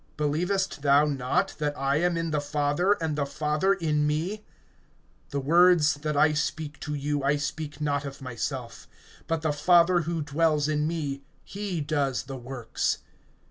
(10)Believest 0.17 0.77
thou 0.81 1.05
not 1.05 1.53
that 1.59 1.77
I 1.77 1.97
am 1.97 2.17
in 2.17 2.31
the 2.31 2.41
Father, 2.41 2.93
and 2.93 3.15
the 3.15 3.23
Father 3.27 3.73
in 3.73 4.07
me? 4.07 4.43
The 5.29 5.39
words 5.39 5.93
that 6.01 6.17
I 6.17 6.33
speak 6.33 6.79
to 6.79 6.95
you 6.95 7.23
I 7.23 7.35
speak 7.35 7.79
not 7.79 8.03
of 8.03 8.19
myself; 8.19 8.87
but 9.27 9.43
the 9.43 9.53
Father 9.53 9.99
who 9.99 10.23
dwells 10.23 10.67
in 10.67 10.87
me, 10.87 11.21
he 11.43 11.81
does 11.81 12.23
the 12.23 12.35
works. 12.35 13.03